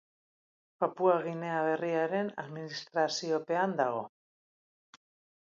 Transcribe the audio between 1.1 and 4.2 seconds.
Ginea Berriaren administraziopean dago.